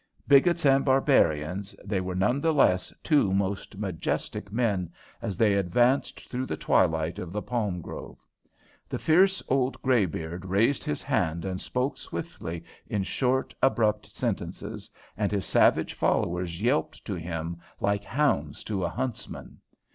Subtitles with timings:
[0.27, 6.27] Bigots and barbarians, they were none the less two most majestic men, as they advanced
[6.27, 8.17] through the twilight of the palm grove.
[8.89, 15.31] The fierce old greybeard raised his hand and spoke swiftly in short, abrupt sentences, and
[15.31, 19.59] his savage followers yelped to him like hounds to a huntsman.